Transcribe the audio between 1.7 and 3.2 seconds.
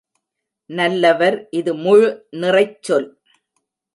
முழு நிறைச் சொல்.